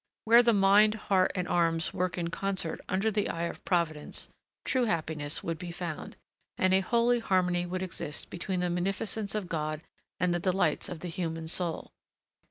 Where 0.25 0.41
the 0.41 0.51
mind, 0.51 0.95
heart, 0.95 1.31
and 1.35 1.47
arms 1.47 1.93
work 1.93 2.17
in 2.17 2.29
concert 2.31 2.81
under 2.89 3.11
the 3.11 3.29
eye 3.29 3.43
of 3.43 3.63
Providence, 3.65 4.29
true 4.65 4.85
happiness 4.85 5.43
would 5.43 5.59
be 5.59 5.71
found, 5.71 6.15
and 6.57 6.73
a 6.73 6.79
holy 6.79 7.19
harmony 7.19 7.67
would 7.67 7.83
exist 7.83 8.31
between 8.31 8.61
the 8.61 8.69
munificence 8.71 9.35
of 9.35 9.47
God 9.47 9.81
and 10.19 10.33
the 10.33 10.39
delights 10.39 10.89
of 10.89 11.01
the 11.01 11.07
human 11.07 11.47
soul. 11.47 11.91